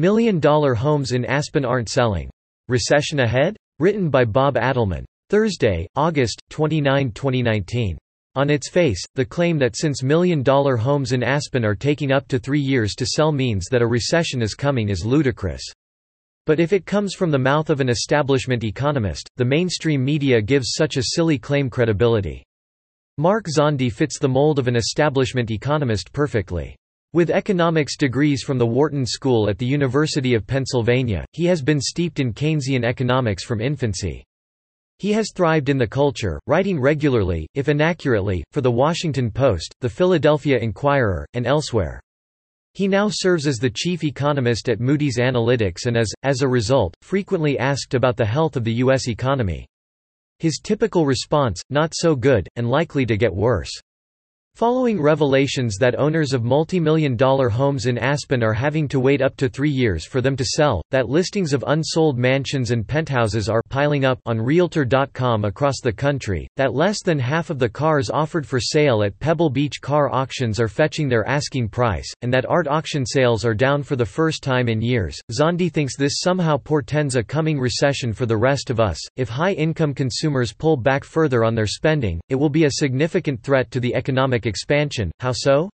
[0.00, 2.30] Million Dollar Homes in Aspen Aren't Selling.
[2.68, 3.54] Recession Ahead?
[3.80, 5.04] Written by Bob Adelman.
[5.28, 7.98] Thursday, August 29, 2019.
[8.34, 12.26] On its face, the claim that since million dollar homes in Aspen are taking up
[12.28, 15.70] to three years to sell means that a recession is coming is ludicrous.
[16.46, 20.72] But if it comes from the mouth of an establishment economist, the mainstream media gives
[20.78, 22.42] such a silly claim credibility.
[23.18, 26.74] Mark Zandi fits the mold of an establishment economist perfectly.
[27.12, 31.80] With economics degrees from the Wharton School at the University of Pennsylvania, he has been
[31.80, 34.24] steeped in Keynesian economics from infancy.
[34.98, 39.88] He has thrived in the culture, writing regularly, if inaccurately, for The Washington Post, The
[39.88, 42.00] Philadelphia Inquirer, and elsewhere.
[42.74, 46.94] He now serves as the chief economist at Moody's Analytics and is, as a result,
[47.02, 49.08] frequently asked about the health of the U.S.
[49.08, 49.66] economy.
[50.38, 53.72] His typical response, not so good, and likely to get worse.
[54.56, 59.34] Following revelations that owners of multi-million dollar homes in Aspen are having to wait up
[59.36, 63.62] to three years for them to sell, that listings of unsold mansions and penthouses are
[63.70, 68.46] piling up on Realtor.com across the country, that less than half of the cars offered
[68.46, 72.68] for sale at Pebble Beach car auctions are fetching their asking price, and that art
[72.68, 77.16] auction sales are down for the first time in years, Zandi thinks this somehow portends
[77.16, 78.98] a coming recession for the rest of us.
[79.16, 83.70] If high-income consumers pull back further on their spending, it will be a significant threat
[83.70, 85.70] to the economic expansion, how so?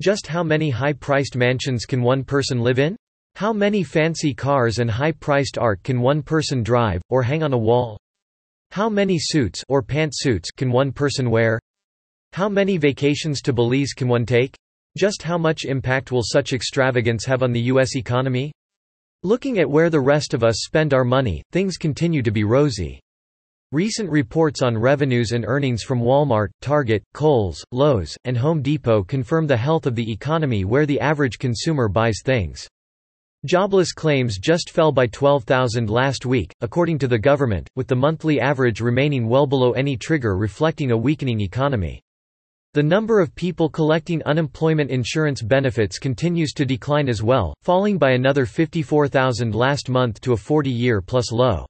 [0.00, 2.96] Just how many high-priced mansions can one person live in?
[3.34, 7.58] How many fancy cars and high-priced art can one person drive, or hang on a
[7.58, 7.98] wall?
[8.70, 11.60] How many suits or pantsuits can one person wear?
[12.32, 14.54] How many vacations to Belize can one take?
[14.96, 17.96] Just how much impact will such extravagance have on the U.S.
[17.96, 18.52] economy?
[19.22, 23.00] Looking at where the rest of us spend our money, things continue to be rosy.
[23.72, 29.48] Recent reports on revenues and earnings from Walmart, Target, Kohl's, Lowe's, and Home Depot confirm
[29.48, 32.68] the health of the economy where the average consumer buys things.
[33.44, 38.40] Jobless claims just fell by 12,000 last week, according to the government, with the monthly
[38.40, 42.00] average remaining well below any trigger reflecting a weakening economy.
[42.74, 48.12] The number of people collecting unemployment insurance benefits continues to decline as well, falling by
[48.12, 51.66] another 54,000 last month to a 40-year plus low.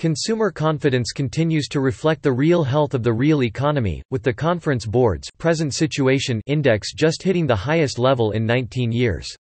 [0.00, 4.86] Consumer confidence continues to reflect the real health of the real economy, with the Conference
[4.86, 9.36] Board's present situation index just hitting the highest level in 19 years.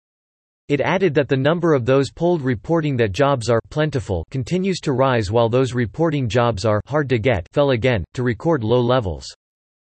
[0.69, 4.93] It added that the number of those polled reporting that jobs are plentiful continues to
[4.93, 9.27] rise while those reporting jobs are hard to get fell again, to record low levels.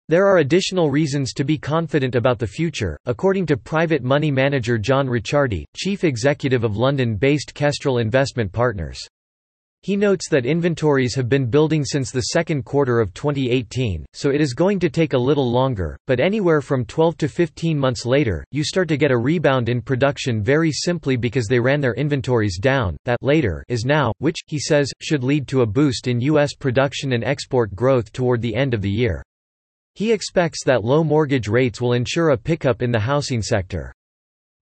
[0.07, 4.77] There are additional reasons to be confident about the future, according to private money manager
[4.77, 9.01] John Ricciardi, chief executive of London-based Kestrel Investment Partners.
[9.83, 14.39] He notes that inventories have been building since the second quarter of 2018, so it
[14.39, 18.45] is going to take a little longer, but anywhere from 12 to 15 months later,
[18.51, 22.57] you start to get a rebound in production very simply because they ran their inventories
[22.59, 26.55] down, that later is now, which, he says, should lead to a boost in U.S.
[26.55, 29.21] production and export growth toward the end of the year.
[29.95, 33.93] He expects that low mortgage rates will ensure a pickup in the housing sector.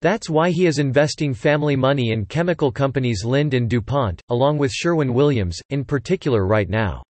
[0.01, 4.71] That's why he is investing family money in chemical companies Linde and DuPont, along with
[4.71, 7.03] Sherwin-Williams, in particular right now.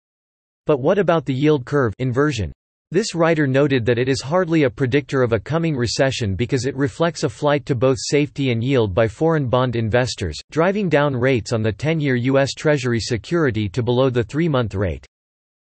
[0.65, 2.53] But what about the yield curve inversion?
[2.91, 6.77] This writer noted that it is hardly a predictor of a coming recession because it
[6.77, 11.51] reflects a flight to both safety and yield by foreign bond investors, driving down rates
[11.51, 12.53] on the 10-year U.S.
[12.53, 15.05] Treasury security to below the three-month rate.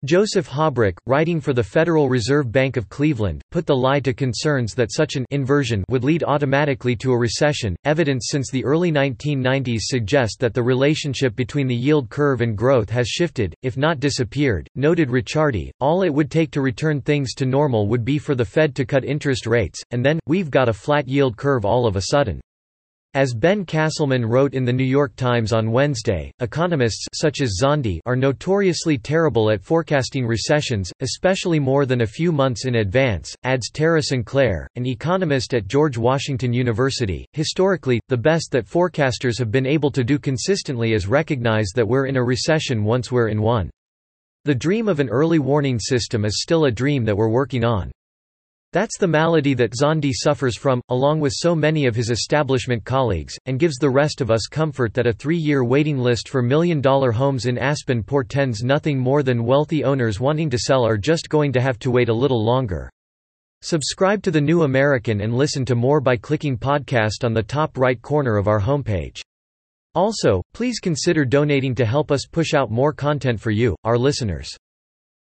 [0.06, 4.74] Joseph Haubrich, writing for the Federal Reserve Bank of Cleveland, put the lie to concerns
[4.74, 7.76] that such an inversion would lead automatically to a recession.
[7.84, 12.88] Evidence since the early 1990s suggests that the relationship between the yield curve and growth
[12.88, 14.66] has shifted, if not disappeared.
[14.74, 18.42] Noted Ricciardi, all it would take to return things to normal would be for the
[18.42, 21.96] Fed to cut interest rates, and then, we've got a flat yield curve all of
[21.96, 22.40] a sudden.
[23.14, 27.98] As Ben Casselman wrote in The New York Times on Wednesday, economists such as Zandi
[28.06, 33.68] are notoriously terrible at forecasting recessions, especially more than a few months in advance, adds
[33.72, 37.26] Tara Sinclair, an economist at George Washington University.
[37.32, 42.06] Historically, the best that forecasters have been able to do consistently is recognize that we're
[42.06, 43.70] in a recession once we're in one.
[44.44, 47.90] The dream of an early warning system is still a dream that we're working on.
[48.72, 53.36] That's the malady that Zandi suffers from, along with so many of his establishment colleagues,
[53.46, 57.46] and gives the rest of us comfort that a three-year waiting list for million-dollar homes
[57.46, 61.60] in Aspen portends nothing more than wealthy owners wanting to sell are just going to
[61.60, 62.88] have to wait a little longer.
[63.62, 67.76] Subscribe to The New American and listen to more by clicking podcast on the top
[67.76, 69.20] right corner of our homepage.
[69.96, 74.48] Also, please consider donating to help us push out more content for you, our listeners.